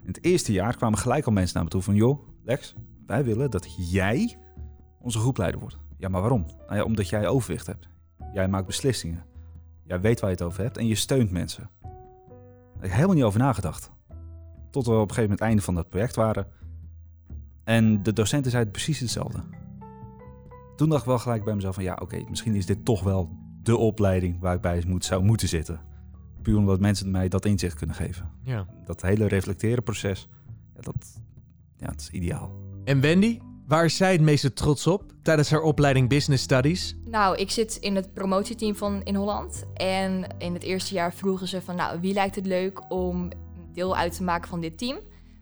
In 0.00 0.06
het 0.14 0.24
eerste 0.24 0.52
jaar 0.52 0.76
kwamen 0.76 0.98
gelijk 0.98 1.26
al 1.26 1.32
mensen 1.32 1.54
naar 1.54 1.64
me 1.64 1.70
toe 1.70 1.82
van... 1.82 1.94
joh, 1.94 2.20
Lex, 2.42 2.74
wij 3.06 3.24
willen 3.24 3.50
dat 3.50 3.90
jij 3.90 4.38
onze 5.00 5.18
groepleider 5.18 5.60
wordt. 5.60 5.78
Ja, 5.96 6.08
maar 6.08 6.20
waarom? 6.20 6.46
Nou 6.66 6.76
ja, 6.76 6.84
omdat 6.84 7.08
jij 7.08 7.28
overwicht 7.28 7.66
hebt. 7.66 7.88
Jij 8.32 8.48
maakt 8.48 8.66
beslissingen. 8.66 9.24
Jij 9.84 10.00
weet 10.00 10.20
waar 10.20 10.30
je 10.30 10.36
het 10.36 10.44
over 10.44 10.62
hebt 10.62 10.76
en 10.76 10.86
je 10.86 10.94
steunt 10.94 11.30
mensen. 11.30 11.70
Daar 11.82 11.90
heb 12.74 12.84
ik 12.84 12.92
helemaal 12.92 13.14
niet 13.14 13.24
over 13.24 13.40
nagedacht. 13.40 13.90
Tot 14.70 14.86
we 14.86 14.92
op 14.92 14.96
een 14.96 15.00
gegeven 15.00 15.22
moment 15.22 15.38
het 15.38 15.48
einde 15.48 15.62
van 15.62 15.74
dat 15.74 15.88
project 15.88 16.16
waren. 16.16 16.46
En 17.64 18.02
de 18.02 18.12
docenten 18.12 18.50
zeiden 18.50 18.72
precies 18.72 19.00
hetzelfde 19.00 19.40
toen 20.78 20.88
dacht 20.88 21.00
ik 21.00 21.08
wel 21.08 21.18
gelijk 21.18 21.44
bij 21.44 21.54
mezelf 21.54 21.74
van 21.74 21.84
ja, 21.84 21.92
oké, 21.92 22.02
okay, 22.02 22.26
misschien 22.28 22.54
is 22.54 22.66
dit 22.66 22.84
toch 22.84 23.02
wel 23.02 23.30
de 23.62 23.76
opleiding 23.76 24.40
waar 24.40 24.54
ik 24.54 24.60
bij 24.60 24.84
moet, 24.86 25.04
zou 25.04 25.24
moeten 25.24 25.48
zitten. 25.48 25.80
Puur 26.42 26.56
omdat 26.56 26.80
mensen 26.80 27.10
mij 27.10 27.28
dat 27.28 27.44
inzicht 27.44 27.74
kunnen 27.74 27.96
geven. 27.96 28.30
Ja. 28.42 28.66
Dat 28.84 29.02
hele 29.02 29.26
reflecteren 29.26 29.82
proces, 29.82 30.28
ja, 30.74 30.80
dat, 30.80 31.20
ja, 31.76 31.86
dat 31.86 32.00
is 32.00 32.10
ideaal. 32.10 32.52
En 32.84 33.00
Wendy, 33.00 33.38
waar 33.68 33.84
is 33.84 33.96
zij 33.96 34.12
het 34.12 34.20
meeste 34.20 34.52
trots 34.52 34.86
op 34.86 35.02
tijdens 35.22 35.50
haar 35.50 35.62
opleiding 35.62 36.08
Business 36.08 36.42
Studies? 36.42 36.96
Nou, 37.04 37.36
ik 37.36 37.50
zit 37.50 37.76
in 37.76 37.96
het 37.96 38.12
promotieteam 38.12 38.76
van 38.76 39.02
in 39.02 39.14
Holland. 39.14 39.64
En 39.74 40.26
in 40.38 40.52
het 40.52 40.62
eerste 40.62 40.94
jaar 40.94 41.14
vroegen 41.14 41.48
ze 41.48 41.62
van 41.62 41.76
nou, 41.76 42.00
wie 42.00 42.12
lijkt 42.12 42.34
het 42.34 42.46
leuk 42.46 42.92
om 42.92 43.28
deel 43.72 43.96
uit 43.96 44.16
te 44.16 44.22
maken 44.22 44.48
van 44.48 44.60
dit 44.60 44.78
team? 44.78 44.98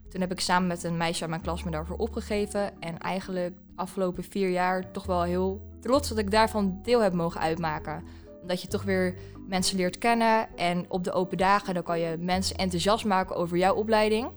Toen 0.09 0.21
heb 0.21 0.31
ik 0.31 0.39
samen 0.39 0.67
met 0.67 0.83
een 0.83 0.97
meisje 0.97 1.21
uit 1.21 1.29
mijn 1.29 1.41
klas 1.41 1.63
me 1.63 1.71
daarvoor 1.71 1.97
opgegeven. 1.97 2.81
En 2.81 2.97
eigenlijk 2.97 3.55
afgelopen 3.75 4.23
vier 4.23 4.49
jaar 4.49 4.91
toch 4.91 5.05
wel 5.05 5.23
heel 5.23 5.61
trots 5.81 6.09
dat 6.09 6.17
ik 6.17 6.31
daarvan 6.31 6.79
deel 6.83 7.01
heb 7.01 7.13
mogen 7.13 7.41
uitmaken. 7.41 8.03
Omdat 8.41 8.61
je 8.61 8.67
toch 8.67 8.83
weer 8.83 9.15
mensen 9.47 9.77
leert 9.77 9.97
kennen. 9.97 10.57
En 10.57 10.85
op 10.89 11.03
de 11.03 11.11
open 11.11 11.37
dagen 11.37 11.73
dan 11.73 11.83
kan 11.83 11.99
je 11.99 12.17
mensen 12.19 12.55
enthousiast 12.55 13.05
maken 13.05 13.35
over 13.35 13.57
jouw 13.57 13.75
opleiding. 13.75 14.31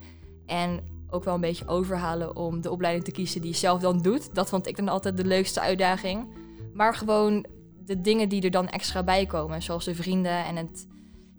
En 0.46 0.80
ook 1.10 1.24
wel 1.24 1.34
een 1.34 1.40
beetje 1.40 1.68
overhalen 1.68 2.36
om 2.36 2.60
de 2.60 2.70
opleiding 2.70 3.04
te 3.04 3.10
kiezen 3.10 3.40
die 3.40 3.50
je 3.50 3.56
zelf 3.56 3.80
dan 3.80 4.02
doet. 4.02 4.34
Dat 4.34 4.48
vond 4.48 4.66
ik 4.66 4.76
dan 4.76 4.88
altijd 4.88 5.16
de 5.16 5.24
leukste 5.24 5.60
uitdaging. 5.60 6.28
Maar 6.74 6.94
gewoon 6.94 7.46
de 7.84 8.00
dingen 8.00 8.28
die 8.28 8.42
er 8.42 8.50
dan 8.50 8.68
extra 8.68 9.02
bij 9.02 9.26
komen. 9.26 9.62
Zoals 9.62 9.84
de 9.84 9.94
vrienden 9.94 10.44
en 10.44 10.56
het, 10.56 10.86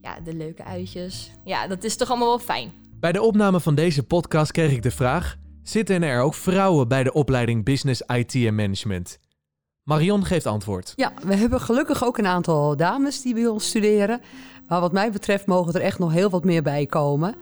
ja, 0.01 0.19
de 0.19 0.33
leuke 0.33 0.63
uitjes. 0.63 1.31
Ja, 1.43 1.67
dat 1.67 1.83
is 1.83 1.95
toch 1.95 2.09
allemaal 2.09 2.27
wel 2.27 2.39
fijn. 2.39 2.71
Bij 2.99 3.11
de 3.11 3.21
opname 3.21 3.59
van 3.59 3.75
deze 3.75 4.03
podcast 4.03 4.51
kreeg 4.51 4.71
ik 4.71 4.81
de 4.81 4.91
vraag: 4.91 5.35
zitten 5.63 6.03
er 6.03 6.21
ook 6.21 6.33
vrouwen 6.33 6.87
bij 6.87 7.03
de 7.03 7.13
opleiding 7.13 7.65
Business 7.65 8.01
IT 8.01 8.35
en 8.35 8.55
Management? 8.55 9.19
Marion 9.83 10.25
geeft 10.25 10.45
antwoord. 10.45 10.93
Ja, 10.95 11.13
we 11.23 11.35
hebben 11.35 11.61
gelukkig 11.61 12.03
ook 12.03 12.17
een 12.17 12.27
aantal 12.27 12.75
dames 12.75 13.21
die 13.21 13.33
bij 13.33 13.47
ons 13.47 13.67
studeren. 13.67 14.21
Maar 14.67 14.81
wat 14.81 14.91
mij 14.91 15.11
betreft 15.11 15.45
mogen 15.45 15.73
er 15.73 15.81
echt 15.81 15.99
nog 15.99 16.11
heel 16.11 16.29
wat 16.29 16.43
meer 16.43 16.61
bij 16.61 16.85
komen. 16.85 17.35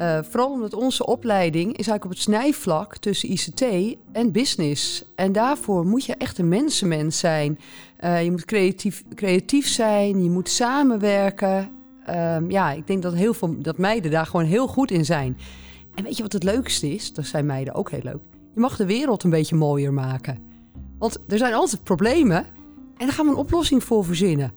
Uh, 0.00 0.18
vooral 0.22 0.50
omdat 0.52 0.74
onze 0.74 1.06
opleiding 1.06 1.68
is 1.68 1.88
eigenlijk 1.88 2.04
op 2.04 2.10
het 2.10 2.20
snijvlak 2.20 2.96
tussen 2.96 3.30
ICT 3.30 3.96
en 4.12 4.32
business. 4.32 5.04
En 5.14 5.32
daarvoor 5.32 5.86
moet 5.86 6.04
je 6.04 6.14
echt 6.14 6.38
een 6.38 6.48
mensenmens 6.48 7.18
zijn. 7.18 7.58
Eh, 7.96 8.24
je 8.24 8.30
moet 8.30 8.44
creatief, 8.44 9.02
creatief 9.14 9.68
zijn, 9.68 10.22
je 10.22 10.30
moet 10.30 10.48
samenwerken. 10.48 11.70
Ehm, 12.04 12.50
ja, 12.50 12.72
ik 12.72 12.86
denk 12.86 13.02
dat 13.02 13.14
heel 13.14 13.34
veel 13.34 13.62
dat 13.62 13.78
meiden 13.78 14.10
daar 14.10 14.26
gewoon 14.26 14.46
heel 14.46 14.66
goed 14.66 14.90
in 14.90 15.04
zijn. 15.04 15.38
En 15.94 16.04
weet 16.04 16.16
je 16.16 16.22
wat 16.22 16.32
het 16.32 16.44
leukste 16.44 16.94
is? 16.94 17.12
Dat 17.12 17.26
zijn 17.26 17.46
meiden 17.46 17.74
ook 17.74 17.90
heel 17.90 18.02
leuk. 18.02 18.20
Je 18.54 18.60
mag 18.60 18.76
de 18.76 18.86
wereld 18.86 19.22
een 19.22 19.30
beetje 19.30 19.56
mooier 19.56 19.92
maken. 19.92 20.38
Want 20.98 21.18
er 21.28 21.38
zijn 21.38 21.54
altijd 21.54 21.82
problemen 21.82 22.46
en 22.96 23.06
daar 23.06 23.12
gaan 23.12 23.26
we 23.26 23.30
een 23.30 23.38
oplossing 23.38 23.84
voor 23.84 24.04
verzinnen. 24.04 24.52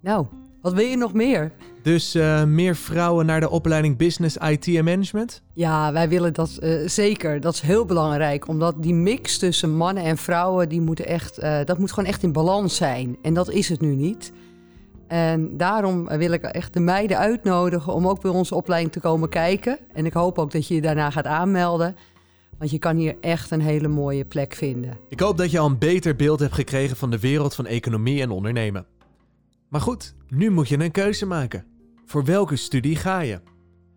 Nou, 0.00 0.26
wat 0.64 0.72
wil 0.72 0.86
je 0.86 0.96
nog 0.96 1.12
meer? 1.12 1.52
Dus 1.82 2.16
uh, 2.16 2.44
meer 2.44 2.76
vrouwen 2.76 3.26
naar 3.26 3.40
de 3.40 3.50
opleiding 3.50 3.96
Business, 3.96 4.36
IT 4.36 4.66
en 4.66 4.84
Management? 4.84 5.42
Ja, 5.52 5.92
wij 5.92 6.08
willen 6.08 6.32
dat 6.32 6.58
uh, 6.62 6.88
zeker. 6.88 7.40
Dat 7.40 7.54
is 7.54 7.60
heel 7.60 7.84
belangrijk. 7.84 8.48
Omdat 8.48 8.82
die 8.82 8.94
mix 8.94 9.38
tussen 9.38 9.76
mannen 9.76 10.02
en 10.02 10.16
vrouwen, 10.16 10.68
die 10.68 10.80
moet 10.80 11.00
echt, 11.00 11.42
uh, 11.42 11.64
dat 11.64 11.78
moet 11.78 11.92
gewoon 11.92 12.08
echt 12.08 12.22
in 12.22 12.32
balans 12.32 12.76
zijn. 12.76 13.16
En 13.22 13.34
dat 13.34 13.50
is 13.50 13.68
het 13.68 13.80
nu 13.80 13.94
niet. 13.94 14.32
En 15.08 15.56
daarom 15.56 16.08
wil 16.08 16.32
ik 16.32 16.42
echt 16.42 16.72
de 16.72 16.80
meiden 16.80 17.18
uitnodigen 17.18 17.94
om 17.94 18.08
ook 18.08 18.20
bij 18.20 18.30
onze 18.30 18.54
opleiding 18.54 18.92
te 18.92 19.00
komen 19.00 19.28
kijken. 19.28 19.78
En 19.92 20.06
ik 20.06 20.12
hoop 20.12 20.38
ook 20.38 20.52
dat 20.52 20.66
je 20.66 20.74
je 20.74 20.80
daarna 20.80 21.10
gaat 21.10 21.26
aanmelden. 21.26 21.96
Want 22.58 22.70
je 22.70 22.78
kan 22.78 22.96
hier 22.96 23.16
echt 23.20 23.50
een 23.50 23.60
hele 23.60 23.88
mooie 23.88 24.24
plek 24.24 24.54
vinden. 24.54 24.98
Ik 25.08 25.20
hoop 25.20 25.38
dat 25.38 25.50
je 25.50 25.58
al 25.58 25.66
een 25.66 25.78
beter 25.78 26.16
beeld 26.16 26.40
hebt 26.40 26.54
gekregen 26.54 26.96
van 26.96 27.10
de 27.10 27.18
wereld 27.18 27.54
van 27.54 27.66
economie 27.66 28.20
en 28.20 28.30
ondernemen. 28.30 28.86
Maar 29.74 29.82
goed, 29.82 30.14
nu 30.28 30.50
moet 30.50 30.68
je 30.68 30.78
een 30.78 30.90
keuze 30.90 31.26
maken. 31.26 31.64
Voor 32.04 32.24
welke 32.24 32.56
studie 32.56 32.96
ga 32.96 33.20
je? 33.20 33.40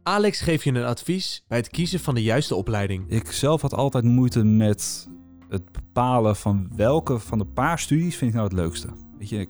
Alex 0.04 0.42
geeft 0.42 0.64
je 0.64 0.70
een 0.70 0.84
advies 0.84 1.44
bij 1.48 1.58
het 1.58 1.70
kiezen 1.70 2.00
van 2.00 2.16
de 2.16 2.24
juiste 2.24 2.56
opleiding. 2.56 3.10
Ik 3.10 3.32
zelf 3.32 3.62
had 3.62 3.74
altijd 3.74 4.04
moeite 4.04 4.44
met 4.44 5.10
het 5.50 5.72
bepalen 5.72 6.36
van 6.36 6.72
welke 6.76 7.20
van 7.20 7.38
de 7.38 7.46
paar 7.46 7.80
studies 7.80 8.16
vind 8.16 8.30
ik 8.30 8.38
nou 8.38 8.48
het 8.48 8.58
leukste. 8.58 8.88
Weet 9.18 9.30
je, 9.30 9.48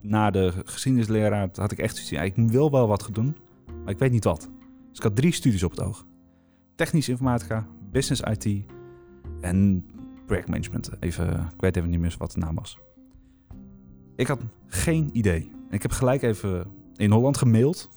na 0.00 0.30
de 0.30 0.52
geschiedenisleraar 0.64 1.48
had 1.52 1.72
ik 1.72 1.78
echt 1.78 1.96
zoiets 1.96 2.36
ik 2.36 2.50
wil 2.50 2.70
wel 2.70 2.88
wat 2.88 3.02
gaan 3.02 3.12
doen, 3.12 3.36
maar 3.84 3.92
ik 3.92 3.98
weet 3.98 4.12
niet 4.12 4.24
wat. 4.24 4.50
Dus 4.88 4.96
ik 4.96 5.02
had 5.02 5.16
drie 5.16 5.32
studies 5.32 5.62
op 5.62 5.70
het 5.70 5.80
oog. 5.80 6.06
Technische 6.74 7.10
informatica, 7.10 7.66
business 7.90 8.22
IT 8.22 8.64
en 9.40 9.86
projectmanagement. 10.26 10.90
Even, 11.00 11.50
ik 11.54 11.60
weet 11.60 11.76
even 11.76 11.90
niet 11.90 12.00
meer 12.00 12.14
wat 12.18 12.32
de 12.32 12.38
naam 12.38 12.54
was. 12.54 12.78
Ik 14.16 14.26
had 14.26 14.40
geen 14.66 15.10
idee. 15.12 15.50
Ik 15.70 15.82
heb 15.82 15.90
gelijk 15.90 16.22
even 16.22 16.66
in 16.96 17.10
Holland 17.10 17.36
gemaild. 17.36 17.88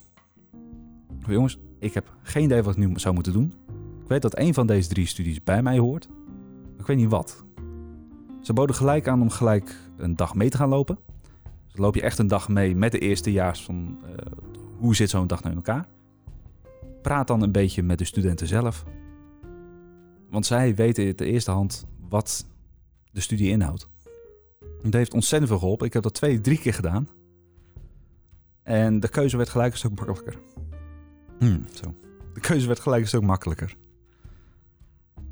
Jongens, 1.27 1.59
ik 1.79 1.93
heb 1.93 2.15
geen 2.21 2.43
idee 2.43 2.63
wat 2.63 2.77
ik 2.77 2.87
nu 2.87 2.99
zou 2.99 3.13
moeten 3.13 3.33
doen. 3.33 3.53
Ik 4.01 4.07
weet 4.07 4.21
dat 4.21 4.37
een 4.37 4.53
van 4.53 4.67
deze 4.67 4.89
drie 4.89 5.05
studies 5.05 5.43
bij 5.43 5.61
mij 5.61 5.77
hoort. 5.77 6.07
Maar 6.71 6.79
ik 6.79 6.85
weet 6.85 6.97
niet 6.97 7.09
wat. 7.09 7.45
Ze 8.41 8.53
boden 8.53 8.75
gelijk 8.75 9.07
aan 9.07 9.21
om 9.21 9.29
gelijk 9.29 9.75
een 9.97 10.15
dag 10.15 10.35
mee 10.35 10.49
te 10.49 10.57
gaan 10.57 10.69
lopen. 10.69 10.97
Dus 11.67 11.77
loop 11.77 11.95
je 11.95 12.01
echt 12.01 12.19
een 12.19 12.27
dag 12.27 12.49
mee 12.49 12.75
met 12.75 12.91
de 12.91 12.99
eerstejaars 12.99 13.63
van 13.63 13.97
uh, 14.03 14.09
hoe 14.77 14.95
zit 14.95 15.09
zo'n 15.09 15.27
dag 15.27 15.39
nou 15.39 15.55
in 15.55 15.63
elkaar. 15.63 15.87
Praat 17.01 17.27
dan 17.27 17.41
een 17.41 17.51
beetje 17.51 17.83
met 17.83 17.97
de 17.97 18.05
studenten 18.05 18.47
zelf. 18.47 18.85
Want 20.29 20.45
zij 20.45 20.75
weten 20.75 21.05
in 21.05 21.13
de 21.15 21.25
eerste 21.25 21.51
hand 21.51 21.87
wat 22.09 22.47
de 23.11 23.21
studie 23.21 23.49
inhoudt. 23.49 23.89
Dat 24.83 24.93
heeft 24.93 25.13
ontzettend 25.13 25.51
veel 25.51 25.59
geholpen. 25.59 25.87
Ik 25.87 25.93
heb 25.93 26.03
dat 26.03 26.13
twee, 26.13 26.41
drie 26.41 26.59
keer 26.59 26.73
gedaan. 26.73 27.07
En 28.63 28.99
de 28.99 29.09
keuze 29.09 29.37
werd 29.37 29.49
gelijk 29.49 29.71
een 29.71 29.77
stuk 29.77 29.95
makkelijker. 29.95 30.39
Hmm, 31.39 31.65
zo. 31.73 31.95
De 32.33 32.39
keuze 32.39 32.67
werd 32.67 32.79
gelijk 32.79 33.01
een 33.01 33.07
stuk 33.07 33.21
makkelijker. 33.21 33.75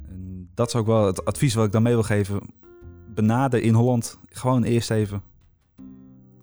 En 0.08 0.50
dat 0.54 0.68
is 0.68 0.76
ook 0.76 0.86
wel 0.86 1.06
het 1.06 1.26
advies 1.26 1.54
wat 1.54 1.66
ik 1.66 1.72
dan 1.72 1.84
mee 1.84 1.94
wil 1.94 2.04
geven. 2.04 2.40
Benader 3.14 3.62
in 3.62 3.74
Holland 3.74 4.18
gewoon 4.30 4.64
eerst 4.64 4.92
even. 4.92 5.22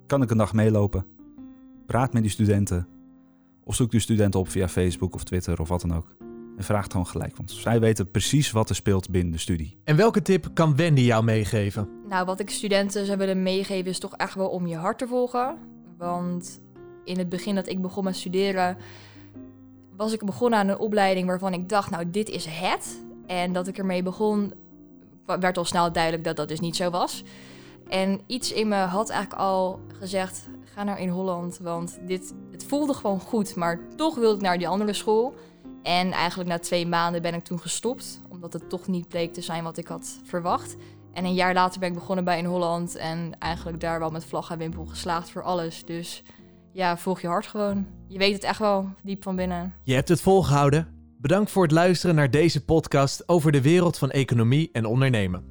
Kan 0.07 0.23
ik 0.23 0.31
een 0.31 0.37
dag 0.37 0.53
meelopen? 0.53 1.07
Praat 1.87 2.13
met 2.13 2.23
die 2.23 2.31
studenten. 2.31 2.89
Of 3.65 3.75
zoek 3.75 3.91
die 3.91 4.01
studenten 4.01 4.41
op 4.41 4.49
via 4.49 4.69
Facebook 4.69 5.15
of 5.15 5.25
Twitter 5.25 5.61
of 5.61 5.69
wat 5.69 5.81
dan 5.81 5.95
ook. 5.95 6.07
En 6.57 6.65
vraag 6.65 6.87
gewoon 6.91 7.07
gelijk, 7.07 7.37
want 7.37 7.51
zij 7.51 7.81
weten 7.81 8.11
precies 8.11 8.51
wat 8.51 8.69
er 8.69 8.75
speelt 8.75 9.11
binnen 9.11 9.33
de 9.33 9.39
studie. 9.39 9.77
En 9.85 9.97
welke 9.97 10.23
tip 10.23 10.49
kan 10.55 10.77
Wendy 10.77 11.01
jou 11.01 11.25
meegeven? 11.25 11.89
Nou, 12.09 12.27
wat 12.27 12.41
ik 12.41 12.51
studenten 12.51 13.07
zou 13.07 13.19
willen 13.19 13.43
meegeven 13.43 13.91
is 13.91 13.99
toch 13.99 14.17
echt 14.17 14.35
wel 14.35 14.49
om 14.49 14.67
je 14.67 14.77
hart 14.77 14.99
te 14.99 15.07
volgen. 15.07 15.57
Want 15.99 16.61
in 17.05 17.19
het 17.19 17.29
begin 17.29 17.55
dat 17.55 17.69
ik 17.69 17.83
begon 17.83 18.05
met 18.05 18.17
studeren, 18.17 18.77
was 19.97 20.13
ik 20.13 20.25
begonnen 20.25 20.59
aan 20.59 20.69
een 20.69 20.79
opleiding 20.79 21.27
waarvan 21.27 21.53
ik 21.53 21.69
dacht, 21.69 21.91
nou, 21.91 22.11
dit 22.11 22.29
is 22.29 22.47
het. 22.49 23.03
En 23.27 23.53
dat 23.53 23.69
ik 23.69 23.79
ermee 23.79 24.03
begon, 24.03 24.53
werd 25.27 25.59
al 25.59 25.65
snel 25.65 25.93
duidelijk 25.93 26.25
dat 26.25 26.37
dat 26.37 26.49
dus 26.49 26.61
niet 26.61 26.77
zo 26.77 26.91
was. 26.91 27.25
En 27.89 28.21
iets 28.27 28.53
in 28.53 28.69
me 28.69 28.77
had 28.77 29.11
eigenlijk 29.11 29.41
al 29.41 29.81
gezegd, 29.99 30.49
ga 30.65 30.85
naar 30.85 31.01
in 31.01 31.09
Holland, 31.09 31.59
want 31.63 31.99
dit, 32.07 32.35
het 32.51 32.65
voelde 32.65 32.95
gewoon 32.95 33.21
goed. 33.21 33.57
Maar 33.57 33.81
toch 33.97 34.15
wilde 34.15 34.35
ik 34.35 34.43
naar 34.43 34.59
die 34.59 34.69
andere 34.69 34.93
school. 34.93 35.35
En 35.83 36.13
eigenlijk 36.13 36.49
na 36.49 36.59
twee 36.59 36.87
maanden 36.87 37.23
ben 37.23 37.35
ik 37.35 37.45
toen 37.45 37.61
gestopt, 37.61 38.21
omdat 38.29 38.53
het 38.53 38.69
toch 38.69 38.87
niet 38.87 39.09
bleek 39.09 39.33
te 39.33 39.41
zijn 39.41 39.65
wat 39.65 39.77
ik 39.77 39.87
had 39.87 40.21
verwacht. 40.25 40.77
En 41.13 41.25
een 41.25 41.35
jaar 41.35 41.55
later 41.55 41.81
ben 41.81 41.89
ik 41.89 41.95
begonnen 41.95 42.25
bij 42.25 42.39
in 42.39 42.45
Holland 42.45 42.97
en 42.97 43.33
eigenlijk 43.39 43.81
daar 43.81 43.99
wel 43.99 44.11
met 44.11 44.25
vlag 44.25 44.51
en 44.51 44.59
wimpel 44.59 44.85
geslaagd 44.85 45.31
voor 45.31 45.43
alles. 45.43 45.85
Dus 45.85 46.23
ja, 46.73 46.97
volg 46.97 47.21
je 47.21 47.27
hart 47.27 47.47
gewoon. 47.47 47.87
Je 48.09 48.19
weet 48.19 48.35
het 48.35 48.45
echt 48.45 48.59
wel, 48.59 48.89
diep 49.03 49.23
van 49.23 49.37
binnen. 49.37 49.75
Je 49.83 49.95
hebt 49.95 50.09
het 50.09 50.21
volgehouden. 50.21 51.01
Bedankt 51.19 51.51
voor 51.51 51.63
het 51.63 51.73
luisteren 51.73 52.15
naar 52.15 52.31
deze 52.31 52.65
podcast 52.65 53.29
over 53.29 53.53
de 53.53 53.63
wereld 53.63 53.99
van 53.99 54.11
economie 54.11 54.69
en 54.73 54.85
ondernemen. 54.85 55.45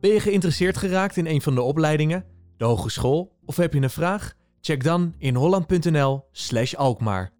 Ben 0.00 0.10
je 0.10 0.20
geïnteresseerd 0.20 0.76
geraakt 0.76 1.16
in 1.16 1.26
een 1.26 1.42
van 1.42 1.54
de 1.54 1.62
opleidingen, 1.62 2.24
de 2.56 2.64
hogeschool 2.64 3.32
of 3.44 3.56
heb 3.56 3.72
je 3.72 3.80
een 3.80 3.90
vraag? 3.90 4.32
Check 4.60 4.84
dan 4.84 5.14
in 5.18 5.34
holland.nl/alkmaar. 5.34 7.32